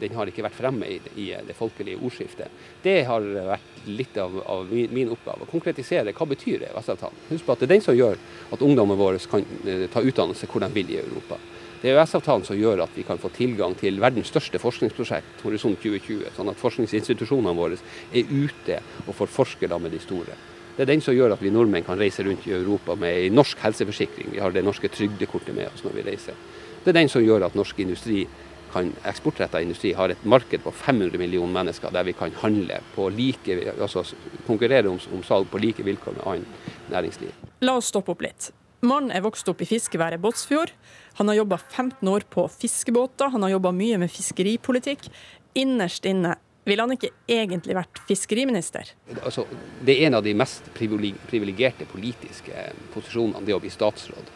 Den 0.00 0.14
har 0.14 0.26
ikke 0.26 0.44
vært 0.46 0.58
fremme 0.58 0.86
i, 0.86 1.00
i 1.16 1.34
det 1.46 1.56
folkelige 1.56 1.98
ordskiftet. 1.98 2.48
Det 2.82 3.04
har 3.04 3.20
vært 3.20 3.86
litt 3.86 4.16
av, 4.16 4.38
av 4.46 4.70
min, 4.70 4.88
min 4.94 5.10
oppgave. 5.10 5.42
Å 5.42 5.50
konkretisere 5.50 6.14
hva 6.14 6.26
betyr 6.26 6.68
EØS-avtalen. 6.68 7.26
Husk 7.30 7.46
på 7.46 7.52
at 7.52 7.58
det 7.58 7.70
er 7.70 7.74
den 7.74 7.84
som 7.88 7.96
gjør 7.96 8.16
at 8.52 8.62
ungdommen 8.62 8.98
vår 8.98 9.18
kan 9.30 9.42
eh, 9.66 9.88
ta 9.90 10.00
utdannelse 10.00 10.46
hvor 10.46 10.62
de 10.62 10.70
vil 10.72 10.94
i 10.94 11.00
Europa. 11.02 11.40
Det 11.82 11.90
er 11.90 11.98
EØS-avtalen 11.98 12.46
som 12.46 12.54
gjør 12.54 12.84
at 12.84 12.94
vi 12.94 13.02
kan 13.02 13.18
få 13.18 13.32
tilgang 13.34 13.74
til 13.74 13.98
verdens 13.98 14.30
største 14.30 14.60
forskningsprosjekt, 14.62 15.42
Horisont 15.42 15.80
2020. 15.82 16.28
Sånn 16.36 16.52
at 16.52 16.60
forskningsinstitusjonene 16.62 17.58
våre 17.58 17.80
er 18.14 18.30
ute 18.30 18.78
og 19.08 19.16
får 19.18 19.32
forske 19.40 19.66
med 19.82 19.90
de 19.90 19.98
store. 19.98 20.38
Det 20.76 20.86
er 20.86 20.88
den 20.88 21.02
som 21.04 21.14
gjør 21.14 21.34
at 21.34 21.42
vi 21.42 21.50
nordmenn 21.52 21.84
kan 21.84 22.00
reise 22.00 22.24
rundt 22.24 22.46
i 22.48 22.54
Europa 22.56 22.94
med 22.96 23.26
en 23.26 23.36
norsk 23.36 23.60
helseforsikring. 23.60 24.30
Vi 24.32 24.40
har 24.40 24.54
det 24.54 24.64
norske 24.64 24.88
trygdekortet 24.88 25.54
med 25.54 25.68
oss 25.68 25.84
når 25.84 25.98
vi 25.98 26.06
reiser. 26.06 26.38
Det 26.82 26.90
er 26.90 26.98
den 27.00 27.12
som 27.12 27.22
gjør 27.22 27.44
at 27.46 27.58
norsk 27.58 27.82
industri 27.84 28.24
kan, 28.72 28.88
eksportretta 29.04 29.60
industri 29.60 29.92
har 29.92 30.14
et 30.14 30.24
marked 30.24 30.64
på 30.64 30.72
500 30.72 31.20
millioner 31.20 31.52
mennesker 31.58 31.92
der 31.92 32.06
vi 32.08 32.14
kan 32.16 32.32
handle 32.40 32.80
på 32.94 33.10
like, 33.12 33.58
altså 33.76 34.04
konkurrere 34.46 34.88
om, 34.88 34.98
om 35.12 35.22
salg 35.26 35.50
på 35.52 35.60
like 35.60 35.84
vilkår 35.84 36.16
med 36.16 36.26
annet 36.32 36.90
næringsliv. 36.92 37.34
La 37.62 37.76
oss 37.76 37.92
stoppe 37.92 38.14
opp 38.14 38.24
litt. 38.24 38.48
Mannen 38.82 39.12
er 39.14 39.22
vokst 39.22 39.46
opp 39.46 39.60
i 39.62 39.68
fiskeværet 39.68 40.18
Båtsfjord. 40.22 40.72
Han 41.20 41.28
har 41.30 41.42
jobba 41.42 41.60
15 41.60 42.08
år 42.08 42.24
på 42.32 42.48
fiskebåter, 42.50 43.30
han 43.30 43.44
har 43.44 43.52
jobba 43.58 43.70
mye 43.76 44.00
med 44.02 44.10
fiskeripolitikk. 44.10 45.06
Innerst 45.54 46.08
inne 46.08 46.34
ville 46.64 46.84
han 46.84 46.94
ikke 46.94 47.10
egentlig 47.28 47.74
vært 47.76 48.02
fiskeriminister. 48.08 48.92
Altså, 49.22 49.46
det 49.84 49.96
er 49.96 50.06
en 50.06 50.18
av 50.20 50.24
de 50.24 50.34
mest 50.34 50.70
privileg- 50.76 51.18
privilegerte 51.30 51.88
politiske 51.90 52.68
posisjonene, 52.94 53.44
det 53.46 53.56
å 53.56 53.60
bli 53.62 53.72
statsråd. 53.72 54.30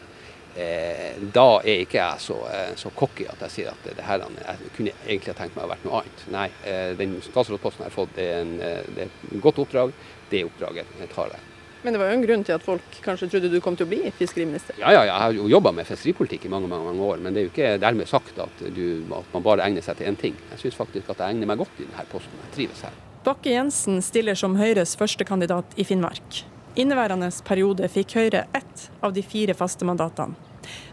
Eh, 0.57 1.19
da 1.33 1.59
er 1.61 1.83
ikke 1.83 1.99
jeg 1.99 2.19
så, 2.19 2.37
eh, 2.49 2.71
så 2.75 2.89
cocky 2.97 3.27
at 3.29 3.43
jeg 3.45 3.53
sier 3.53 3.67
at 3.69 3.83
det 3.85 4.03
her 4.03 4.23
jeg 4.25 4.71
kunne 4.75 4.93
egentlig 5.05 5.35
tenkt 5.37 5.55
meg 5.55 5.67
å 5.67 5.69
vært 5.69 5.85
noe 5.85 6.01
annet. 6.01 6.23
Nei, 6.33 6.47
eh, 6.65 6.95
den 6.97 7.21
statsrådsposten 7.21 7.85
jeg 7.85 7.91
har 7.91 7.97
fått, 7.97 8.15
det 8.15 8.25
er, 8.25 8.41
en, 8.41 8.57
det 8.57 9.05
er 9.05 9.11
et 9.11 9.41
godt 9.41 9.61
oppdrag. 9.61 9.93
Det 10.31 10.43
oppdraget 10.43 10.85
tar 11.13 11.29
jeg. 11.29 11.56
Men 11.87 11.93
det 11.93 11.99
var 12.01 12.09
jo 12.11 12.15
en 12.17 12.23
grunn 12.25 12.41
til 12.43 12.51
at 12.51 12.63
folk 12.65 12.95
kanskje 12.99 13.29
trodde 13.31 13.47
du 13.47 13.61
kom 13.63 13.77
til 13.79 13.87
å 13.87 13.87
bli 13.87 14.09
fiskeriminister? 14.17 14.75
Ja, 14.75 14.89
ja, 14.91 15.05
jeg 15.07 15.21
har 15.21 15.37
jo 15.37 15.45
jobba 15.47 15.71
med 15.71 15.87
fiskeripolitikk 15.87 16.43
i 16.43 16.51
mange 16.51 16.67
mange, 16.67 16.83
mange 16.89 17.05
år, 17.13 17.21
men 17.23 17.31
det 17.31 17.39
er 17.39 17.45
jo 17.45 17.51
ikke 17.53 17.69
dermed 17.79 18.11
sagt 18.11 18.41
at, 18.43 18.63
du, 18.75 19.05
at 19.15 19.29
man 19.31 19.45
bare 19.45 19.63
egner 19.63 19.85
seg 19.85 19.95
til 19.95 20.09
én 20.11 20.19
ting. 20.19 20.35
Jeg 20.51 20.65
syns 20.65 20.75
faktisk 20.81 21.13
at 21.15 21.23
jeg 21.23 21.37
egner 21.37 21.47
meg 21.47 21.63
godt 21.63 21.79
i 21.79 21.85
denne 21.85 22.03
posten. 22.11 22.43
Jeg 22.43 22.53
trives 22.57 22.83
her. 22.83 22.99
Bakke-Jensen 23.23 24.03
stiller 24.03 24.35
som 24.35 24.59
Høyres 24.59 24.99
førstekandidat 24.99 25.79
i 25.79 25.87
Finnmark. 25.87 26.43
Inneværende 26.75 27.31
periode 27.47 27.87
fikk 27.95 28.19
Høyre 28.19 28.49
ett 28.51 28.89
av 28.99 29.15
de 29.15 29.23
fire 29.23 29.55
faste 29.55 29.87
mandatene. 29.87 30.35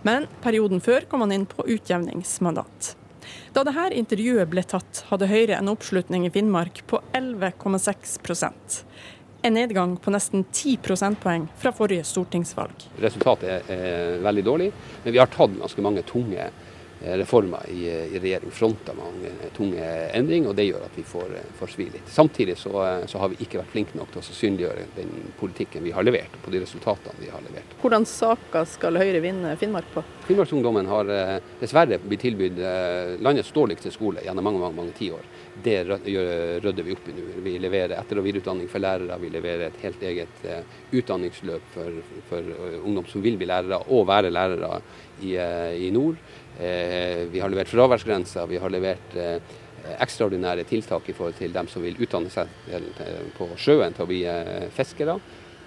Men 0.07 0.31
perioden 0.47 0.79
før 0.79 1.11
kom 1.11 1.27
han 1.27 1.35
inn 1.35 1.51
på 1.51 1.67
utjevningsmandat. 1.75 2.95
Da 3.55 3.65
dette 3.67 3.91
intervjuet 3.99 4.47
ble 4.51 4.63
tatt, 4.63 5.05
hadde 5.11 5.27
Høyre 5.31 5.59
en 5.59 5.71
oppslutning 5.73 6.29
i 6.29 6.31
Finnmark 6.31 6.85
på 6.91 7.03
11,6 7.19 8.19
En 9.45 9.53
nedgang 9.53 9.97
på 10.01 10.09
nesten 10.09 10.45
10 10.49 10.79
prosentpoeng 10.81 11.43
fra 11.61 11.69
forrige 11.77 12.07
stortingsvalg. 12.09 12.87
Resultatet 13.05 13.69
er 13.69 14.23
veldig 14.25 14.45
dårlig, 14.47 14.69
men 15.05 15.13
vi 15.13 15.21
har 15.21 15.29
tatt 15.29 15.59
ganske 15.59 15.85
mange 15.85 16.01
tunge 16.09 16.47
reformer 17.05 17.67
i, 17.71 17.89
i 17.89 18.19
regjering 18.19 18.51
fronter 18.51 18.95
mange 18.97 19.31
tunge 19.57 19.85
endringer, 20.17 20.51
og 20.51 20.57
det 20.57 20.67
gjør 20.69 20.85
at 20.87 20.97
vi 20.97 21.05
får, 21.07 21.35
eh, 21.37 21.51
får 21.59 21.73
svi 21.75 21.87
litt. 21.93 22.09
Samtidig 22.11 22.57
så, 22.59 22.73
eh, 22.85 23.07
så, 23.07 23.19
har 23.19 23.33
vi 23.33 23.39
ikke 23.45 23.61
vært 23.61 23.73
flinke 23.75 23.99
nok 23.99 24.13
til 24.15 24.23
å 24.23 24.37
synliggjøre 24.39 24.87
den 24.97 25.13
politikken 25.39 25.85
vi 25.85 25.93
har 25.95 26.07
levert, 26.07 26.39
på 26.43 26.53
de 26.55 26.63
resultatene 26.65 27.21
vi 27.21 27.31
har 27.33 27.45
levert. 27.45 27.77
Hvordan 27.83 28.07
saker 28.09 28.69
skal 28.69 29.01
Høyre 29.01 29.21
vinne 29.25 29.57
Finnmark 29.61 29.89
på? 29.95 30.05
Finnmarksungdommen 30.29 30.89
har 30.89 31.13
dessverre 31.61 31.99
blitt 32.01 32.25
tilbudt 32.25 32.61
landets 33.21 33.51
dårligste 33.53 33.93
skole 33.93 34.23
gjennom 34.25 34.47
mange 34.47 34.63
mange, 34.63 34.77
mange 34.79 34.95
tiår. 34.97 35.27
Det 35.65 35.77
rydder 35.85 36.83
vi 36.87 36.95
opp 36.95 37.09
i 37.11 37.15
nå. 37.15 37.27
Vi 37.45 37.59
leverer 37.61 37.97
etter- 37.99 38.19
og 38.19 38.25
videreutdanning 38.25 38.71
for 38.71 38.83
lærere. 38.83 39.19
Vi 39.21 39.31
leverer 39.31 39.67
et 39.69 39.83
helt 39.83 40.03
eget 40.03 40.47
utdanningsløp 40.93 41.69
for, 41.75 42.01
for 42.31 42.55
ungdom 42.81 43.07
som 43.11 43.23
vil 43.23 43.37
bli 43.37 43.51
lærere 43.51 43.83
og 43.93 44.09
være 44.09 44.33
lærere 44.33 44.81
i, 45.23 45.37
i 45.37 45.91
nord. 45.95 46.17
Eh, 46.59 47.25
vi 47.31 47.41
har 47.41 47.51
levert 47.51 47.69
fraværsgrenser, 47.69 48.47
vi 48.47 48.61
har 48.63 48.71
levert 48.71 49.17
eh, 49.19 49.39
ekstraordinære 50.01 50.65
tiltak 50.69 51.09
i 51.09 51.15
forhold 51.17 51.35
til 51.39 51.53
dem 51.53 51.69
som 51.69 51.83
vil 51.83 51.99
utdanne 52.01 52.31
seg 52.33 52.51
på 53.37 53.49
sjøen 53.61 53.97
til 53.97 54.05
å 54.05 54.11
bli 54.11 54.21
eh, 54.31 54.69
fiskere. 54.75 55.19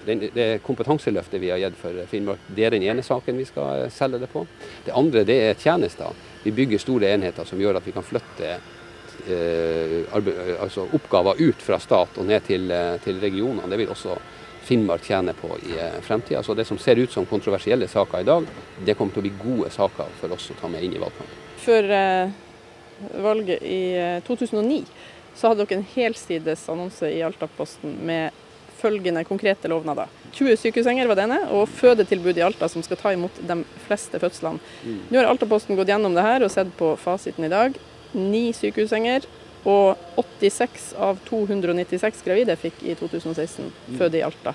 Det 0.08 0.62
kompetanseløftet 0.64 1.42
vi 1.42 1.50
har 1.52 1.60
gitt 1.60 1.76
for 1.82 1.98
Finnmark, 2.08 2.46
det 2.56 2.64
er 2.64 2.76
den 2.78 2.86
ene 2.88 3.04
saken 3.04 3.36
vi 3.36 3.48
skal 3.50 3.90
selge 3.92 4.22
det 4.22 4.30
på. 4.32 4.46
Det 4.86 4.96
andre 4.96 5.26
det 5.28 5.38
er 5.50 5.60
tjenester. 5.60 6.16
Vi 6.46 6.54
bygger 6.56 6.80
store 6.80 7.10
enheter 7.12 7.44
som 7.50 7.60
gjør 7.60 7.82
at 7.82 7.88
vi 7.88 7.96
kan 7.96 8.06
flytte 8.08 8.54
eh, 8.54 8.74
altså 9.28 10.86
oppgaver 10.94 11.40
ut 11.42 11.62
fra 11.62 11.80
stat 11.82 12.18
og 12.18 12.28
ned 12.30 12.46
til, 12.48 12.72
til 13.04 13.20
regionene. 13.24 13.70
Det 13.72 13.80
vil 13.82 13.92
også 13.92 14.16
Finnmark 14.68 15.04
tjener 15.04 15.34
på 15.34 15.48
i 15.48 15.80
eh, 15.80 16.02
fremtida. 16.02 16.44
Så 16.44 16.54
det 16.54 16.66
som 16.66 16.78
ser 16.78 16.96
ut 16.96 17.12
som 17.12 17.26
kontroversielle 17.26 17.88
saker 17.88 18.20
i 18.20 18.28
dag, 18.28 18.48
det 18.86 18.98
kommer 19.00 19.16
til 19.16 19.22
å 19.22 19.28
bli 19.28 19.32
gode 19.40 19.70
saker 19.72 20.10
for 20.20 20.36
oss 20.36 20.50
å 20.52 20.58
ta 20.60 20.68
med 20.68 20.84
inn 20.84 20.98
i 20.98 21.00
valgkampen. 21.00 21.38
Før 21.64 21.88
eh, 21.96 22.34
valget 23.24 23.64
i 23.64 23.80
2009 24.28 24.82
eh, 24.82 25.06
så 25.38 25.54
hadde 25.54 25.64
dere 25.64 25.80
en 25.80 25.88
helsides 25.94 26.66
annonse 26.74 27.08
i 27.08 27.24
Altaposten 27.24 27.96
med 28.10 28.44
følgende 28.78 29.24
konkrete 29.26 29.72
lovnader. 29.72 30.12
20 30.36 30.60
sykehusenger 30.60 31.08
var 31.08 31.16
det 31.16 31.30
ene, 31.30 31.40
og 31.56 31.70
fødetilbud 31.72 32.36
i 32.36 32.44
Alta 32.46 32.68
som 32.70 32.84
skal 32.84 33.00
ta 33.00 33.16
imot 33.16 33.40
de 33.40 33.62
fleste 33.88 34.20
fødslene. 34.20 34.60
Mm. 34.84 35.00
Nå 35.08 35.22
har 35.22 35.32
Altaposten 35.32 35.80
gått 35.80 35.94
gjennom 35.94 36.18
det 36.18 36.28
her 36.28 36.44
og 36.44 36.52
sett 36.52 36.76
på 36.76 36.92
fasiten 37.00 37.48
i 37.48 37.54
dag. 37.56 37.80
Ni 38.18 38.50
sykehusenger, 38.56 39.28
og 39.68 39.98
86 40.16 40.92
av 41.04 41.18
296 41.28 42.22
gravide 42.24 42.56
fikk 42.60 42.84
i 42.88 42.94
2016 42.96 43.66
mm. 43.68 43.98
føde 44.00 44.20
i 44.20 44.24
Alta. 44.24 44.54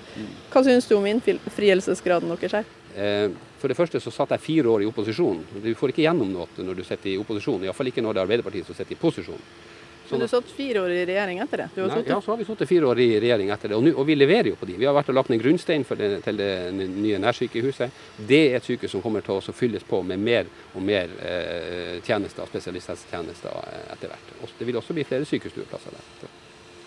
Hva 0.53 0.63
synes 0.65 0.87
du 0.89 0.95
om 0.97 1.05
innfrielsesgraden 1.09 2.31
deres 2.33 2.55
her? 2.57 2.71
Eh, 2.95 3.27
for 3.61 3.71
det 3.71 3.77
første 3.77 4.01
så 4.01 4.11
satt 4.13 4.33
jeg 4.35 4.43
fire 4.43 4.71
år 4.73 4.83
i 4.83 4.89
opposisjon. 4.89 5.43
Du 5.61 5.69
får 5.77 5.93
ikke 5.93 6.05
gjennom 6.07 6.33
noe 6.33 6.65
når 6.65 6.81
du 6.81 6.83
sitter 6.87 7.13
i 7.13 7.19
opposisjon, 7.21 7.63
iallfall 7.67 7.91
ikke 7.91 8.03
når 8.03 8.15
det 8.15 8.21
er 8.21 8.27
Arbeiderpartiet 8.27 8.69
som 8.69 8.77
sitter 8.77 8.97
i 8.97 9.01
posisjon. 9.01 9.45
Men 10.09 10.19
du 10.19 10.27
satt 10.27 10.49
fire 10.51 10.81
år 10.83 10.91
i 10.91 11.05
regjering 11.07 11.39
etter 11.43 11.63
det? 11.63 11.67
Nei, 11.77 12.01
ja, 12.07 12.19
så 12.21 12.31
har 12.31 12.39
vi 12.39 12.45
sittet 12.47 12.69
fire 12.69 12.89
år 12.91 12.99
i 12.99 13.07
regjering 13.23 13.51
etter 13.55 13.71
det. 13.71 13.77
Og, 13.77 13.83
nu, 13.85 13.91
og, 13.95 14.05
vi 14.07 14.17
leverer 14.17 14.51
jo 14.51 14.57
på 14.59 14.67
de. 14.69 14.75
Vi 14.79 14.87
har 14.87 14.95
vært 14.95 15.11
og 15.13 15.17
lagt 15.17 15.31
ned 15.31 15.41
grunnstein 15.41 15.85
det, 15.99 16.09
til 16.25 16.39
det 16.39 16.51
nye 16.75 17.21
nærsykehuset. 17.23 17.99
Det 18.17 18.41
er 18.49 18.57
et 18.59 18.67
sykehus 18.67 18.93
som 18.95 19.03
kommer 19.03 19.25
til 19.25 19.39
å 19.39 19.55
fylles 19.55 19.85
på 19.87 20.01
med 20.05 20.19
mer 20.19 20.49
og 20.73 20.83
mer 20.83 21.11
eh, 21.23 21.99
tjenester, 22.05 22.49
spesialisthelsetjenester 22.51 23.61
eh, 23.63 23.85
etter 23.95 24.11
hvert. 24.11 24.33
Og 24.41 24.57
det 24.59 24.67
vil 24.69 24.81
også 24.81 24.97
bli 24.97 25.07
flere 25.07 25.29
sykestueplasser 25.29 25.95
der. 25.95 26.33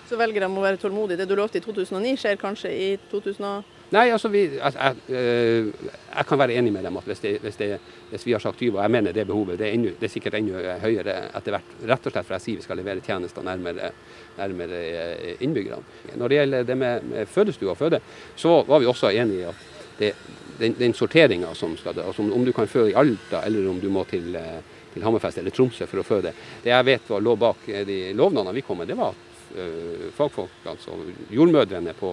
Så 0.06 0.18
velger 0.20 0.44
de 0.44 0.50
å 0.52 0.62
være 0.62 0.78
tålmodige. 0.78 1.18
Det 1.22 1.30
du 1.30 1.34
lovte 1.38 1.58
i 1.58 1.64
2009 1.64 2.14
skjer 2.20 2.38
kanskje 2.40 2.70
i 2.70 2.90
2010? 3.10 3.75
Nei, 3.94 4.08
altså 4.10 4.26
vi, 4.32 4.40
jeg, 4.56 4.72
jeg, 4.74 5.72
jeg, 6.10 6.24
kan 6.26 6.40
være 6.40 6.56
enig 6.58 6.72
med 6.74 6.82
dem 6.88 6.96
at 6.98 7.06
hvis, 7.06 7.20
det, 7.22 7.36
hvis, 7.44 7.58
det, 7.60 7.68
hvis 8.10 8.24
vi 8.26 8.32
har 8.34 8.42
sagt 8.42 8.58
20, 8.58 8.74
og 8.74 8.80
jeg 8.82 8.90
mener 8.90 9.12
det 9.14 9.26
behovet, 9.28 9.58
det 9.60 9.68
er, 9.68 9.74
enda, 9.76 9.92
det 10.00 10.08
er 10.08 10.10
sikkert 10.10 10.34
enda 10.40 10.74
høyere 10.82 11.14
etter 11.38 11.54
hvert. 11.54 11.74
Rett 11.92 12.08
og 12.08 12.14
slett 12.14 12.26
for 12.26 12.34
jeg 12.34 12.42
sier 12.42 12.58
vi 12.58 12.64
skal 12.66 12.80
levere 12.80 13.04
tjenester 13.06 13.44
nærmere, 13.46 13.92
nærmere 14.40 14.80
eh, 14.88 15.44
innbyggerne. 15.46 16.16
Når 16.18 16.32
det 16.32 16.40
gjelder 16.40 16.64
det 16.66 16.76
med, 16.80 17.06
med 17.12 17.30
fødestue 17.30 17.70
og 17.70 17.78
føde, 17.78 18.00
så 18.34 18.56
var 18.66 18.82
vi 18.82 18.88
også 18.90 19.12
enige 19.12 19.44
i 19.44 19.50
at 19.52 19.92
det, 20.00 20.10
den, 20.58 20.74
den 20.80 20.96
sorteringa 20.96 21.52
som 21.54 21.76
skal 21.78 22.00
altså 22.02 22.24
Om 22.26 22.44
du 22.44 22.50
kan 22.52 22.66
føde 22.68 22.90
i 22.90 22.96
Alta, 22.98 23.44
eller 23.46 23.68
om 23.70 23.78
du 23.80 23.86
må 23.92 24.02
til, 24.10 24.34
eh, 24.34 24.58
til 24.96 25.06
Hammerfest 25.06 25.38
eller 25.38 25.54
Tromsø 25.54 25.86
for 25.86 26.02
å 26.02 26.08
føde. 26.08 26.34
Det 26.64 26.74
jeg 26.74 26.88
vet 26.90 27.06
var 27.12 27.22
lå 27.22 27.36
bak 27.38 27.70
de 27.86 28.00
lovnadene 28.18 28.56
vi 28.56 28.66
kom 28.66 28.82
med, 28.82 28.90
det 28.90 28.98
var 28.98 29.14
at 29.14 29.22
fagfolk, 30.12 30.66
altså 30.66 30.96
jordmødrene 31.32 31.94
på 31.96 32.10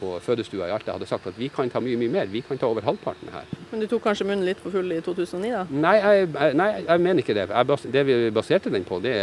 på 0.00 0.16
fødestua 0.24 0.68
i 0.68 0.74
Alta 0.74 0.94
hadde 0.94 1.08
sagt 1.08 1.26
at 1.30 1.38
vi 1.38 1.48
kan 1.52 1.70
ta 1.72 1.80
mye 1.82 1.98
mye 2.00 2.12
mer, 2.12 2.30
vi 2.30 2.42
kan 2.44 2.58
ta 2.60 2.68
over 2.68 2.84
halvparten 2.86 3.32
her. 3.34 3.48
Men 3.70 3.82
du 3.82 3.88
tok 3.90 4.04
kanskje 4.06 4.26
munnen 4.28 4.46
litt 4.46 4.60
for 4.62 4.74
full 4.74 4.92
i 4.94 5.00
2009 5.04 5.52
da? 5.52 5.64
Nei, 5.70 5.96
jeg, 6.02 6.30
nei, 6.58 6.68
jeg 6.84 7.04
mener 7.04 7.24
ikke 7.24 7.36
det. 7.36 7.48
Det 7.96 8.06
vi 8.08 8.18
baserte 8.34 8.72
den 8.72 8.86
på, 8.86 9.00
det, 9.04 9.16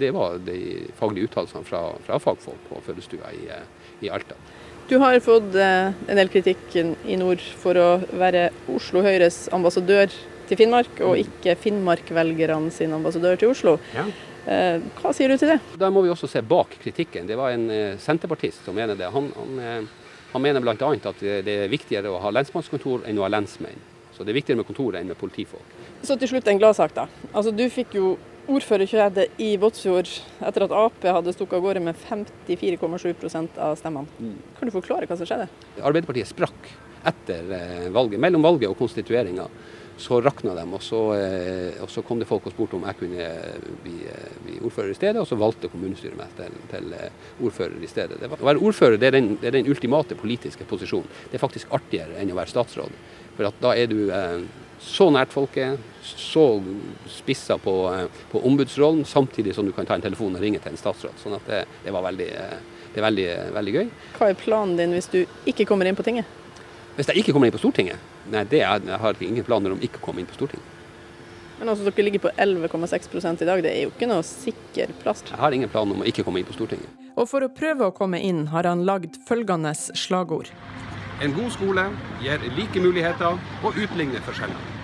det 0.00 0.12
var 0.16 0.38
de 0.44 0.58
faglige 0.98 1.30
uttalelsene 1.30 1.66
fra, 1.68 1.82
fra, 2.06 2.20
fagfolk 2.22 2.70
på 2.70 2.80
fødestua 2.86 3.32
i, 3.36 3.44
i, 4.04 4.12
Alta. 4.12 4.38
Du 4.88 4.96
har 5.02 5.18
fått 5.20 5.56
eh, 5.58 5.90
en 5.92 6.16
del 6.16 6.30
kritikk 6.32 6.78
i 6.78 7.18
nord 7.20 7.42
for 7.60 7.76
å 7.76 7.88
være 8.16 8.48
Oslo 8.72 9.02
Høyres 9.04 9.46
ambassadør 9.52 10.08
til 10.48 10.56
Finnmark, 10.56 10.94
og 11.04 11.18
mm. 11.18 11.20
ikke 11.26 11.58
Finnmark-velgerne 11.60 12.72
sin 12.72 12.94
ambassadør 12.96 13.36
til 13.40 13.52
Oslo. 13.52 13.76
Ja. 13.92 14.06
Eh, 14.48 14.80
hva 15.02 15.12
sier 15.12 15.28
du 15.28 15.36
til 15.36 15.52
det? 15.52 15.58
Da 15.76 15.90
må 15.92 16.00
vi 16.04 16.12
også 16.12 16.30
se 16.30 16.40
bak 16.40 16.78
kritikken. 16.80 17.28
Det 17.28 17.36
var 17.36 17.52
en 17.52 17.68
eh, 17.72 17.98
senterpartist 18.00 18.64
som 18.64 18.76
mener 18.78 18.96
det. 18.96 19.10
Han, 19.12 19.28
han 19.36 19.88
han 20.32 20.44
mener 20.44 20.64
bl.a. 20.64 20.74
at 20.76 21.22
det 21.22 21.54
er 21.64 21.70
viktigere 21.72 22.10
å 22.12 22.20
ha 22.22 22.32
lensmannskontor 22.34 23.06
enn 23.08 23.20
å 23.20 23.24
ha 23.24 23.30
lensmenn. 23.32 23.80
Så 24.16 24.24
det 24.26 24.32
er 24.32 24.40
viktigere 24.40 24.60
med 24.60 24.66
kontoret 24.68 25.00
enn 25.00 25.08
med 25.08 25.18
politifolk. 25.20 25.76
Så 26.02 26.16
til 26.18 26.32
slutt 26.32 26.48
en 26.50 26.58
gladsak, 26.58 26.94
da. 26.96 27.06
Altså, 27.32 27.52
du 27.54 27.64
fikk 27.70 27.94
jo 27.98 28.16
ordførerkjedet 28.48 29.28
i 29.44 29.52
Båtsfjord 29.60 30.10
etter 30.48 30.64
at 30.64 30.74
Ap 30.74 31.04
hadde 31.04 31.34
stukket 31.36 31.58
av 31.58 31.64
gårde 31.64 31.82
med 31.84 31.98
54,7% 32.00 33.58
av 33.62 33.76
stemmene. 33.78 34.08
Mm. 34.18 34.36
Kan 34.58 34.70
du 34.70 34.74
forklare 34.74 35.08
hva 35.08 35.18
som 35.20 35.28
skjedde? 35.28 35.48
Arbeiderpartiet 35.78 36.30
sprakk 36.30 36.70
etter 37.08 37.52
eh, 37.54 37.88
valget, 37.94 38.20
mellom 38.20 38.44
valget 38.44 38.72
og 38.72 38.78
konstitueringa 38.80 39.46
så 39.98 40.20
rakna 40.22 40.54
de, 40.54 40.64
og 40.74 40.82
så, 40.82 41.00
eh, 41.18 41.82
og 41.82 41.90
så, 41.90 42.02
kom 42.06 42.20
det 42.20 42.28
folk 42.28 42.46
og 42.46 42.54
spurte 42.54 42.76
om 42.78 42.84
jeg 42.86 42.98
kunne 43.00 43.26
bli, 43.82 43.96
eh, 44.06 44.36
bli 44.44 44.58
ordfører 44.62 44.92
i 44.92 44.98
stedet, 44.98 45.18
og 45.18 45.26
så 45.26 45.38
valgte 45.38 45.70
kommunestyret 45.72 46.16
meg 46.18 46.30
til, 46.38 46.54
til 46.70 46.92
eh, 46.94 47.26
ordfører 47.42 47.82
i 47.82 47.90
stedet. 47.90 48.20
Var, 48.22 48.38
å 48.38 48.46
være 48.46 48.62
ordfører 48.62 49.00
det 49.00 49.08
er, 49.10 49.16
den, 49.18 49.32
det 49.40 49.50
er, 49.50 49.56
den, 49.58 49.70
ultimate 49.70 50.14
politiske 50.18 50.66
posisjonen. 50.70 51.10
Det 51.26 51.38
er 51.38 51.42
faktisk 51.42 51.74
artigere 51.74 52.20
enn 52.22 52.30
å 52.30 52.38
være 52.38 52.52
statsråd. 52.52 52.94
For 53.36 53.50
da 53.58 53.74
er 53.74 53.90
du 53.90 53.98
eh, 54.14 54.44
så 54.78 55.08
nært 55.10 55.34
folket, 55.34 55.82
så 56.06 56.44
spissa 57.10 57.56
på, 57.58 57.74
på, 58.30 58.42
ombudsrollen, 58.46 59.02
samtidig 59.04 59.56
som 59.56 59.66
du 59.66 59.74
kan 59.74 59.88
ta 59.88 59.98
en 59.98 60.04
telefon 60.04 60.38
og 60.38 60.44
ringe 60.44 60.62
til 60.62 60.72
en 60.76 60.78
statsråd. 60.78 61.18
Sånn 61.18 61.34
at 61.40 61.50
det, 61.50 61.64
det 61.82 61.94
var 61.94 62.06
veldig, 62.06 62.28
det 62.94 63.02
er 63.02 63.08
veldig, 63.08 63.26
veldig 63.58 63.74
gøy. 63.80 63.90
Hva 64.20 64.30
er 64.30 64.38
planen 64.38 64.78
din 64.78 64.94
hvis 64.94 65.10
du 65.10 65.24
ikke 65.50 65.66
kommer 65.66 65.90
inn 65.90 65.98
på 65.98 66.06
tinget? 66.06 66.38
Hvis 66.94 67.10
jeg 67.10 67.24
ikke 67.24 67.34
kommer 67.34 67.50
inn 67.50 67.54
på 67.54 67.60
Stortinget? 67.62 68.14
Nei, 68.28 68.44
det 68.44 68.60
er, 68.60 68.82
jeg 68.84 69.00
har 69.00 69.22
ingen 69.24 69.46
planer 69.46 69.72
om 69.72 69.80
ikke 69.80 70.02
å 70.02 70.04
komme 70.08 70.22
inn 70.22 70.28
på 70.28 70.36
Stortinget. 70.36 70.74
Men 71.58 71.72
altså, 71.72 71.88
dere 71.88 72.04
ligger 72.06 72.22
på 72.22 72.30
11,6 72.38 73.42
i 73.42 73.48
dag, 73.48 73.62
det 73.64 73.70
er 73.72 73.86
jo 73.86 73.90
ikke 73.90 74.08
noe 74.10 74.22
sikker 74.26 74.92
plass? 75.02 75.24
Jeg 75.26 75.40
har 75.40 75.56
ingen 75.56 75.70
planer 75.72 75.96
om 75.96 76.04
å 76.04 76.08
ikke 76.08 76.22
komme 76.26 76.42
inn 76.42 76.46
på 76.46 76.54
Stortinget. 76.54 77.06
Og 77.18 77.26
for 77.26 77.42
å 77.42 77.50
prøve 77.50 77.88
å 77.88 77.94
komme 77.94 78.20
inn, 78.22 78.46
har 78.52 78.68
han 78.68 78.84
lagd 78.86 79.18
følgende 79.26 79.72
slagord. 79.74 80.52
En 81.24 81.34
god 81.34 81.50
skole 81.50 81.88
gir 82.22 82.44
like 82.54 82.82
muligheter 82.82 83.40
og 83.66 83.80
utligner 83.80 84.22
forskjeller. 84.22 84.77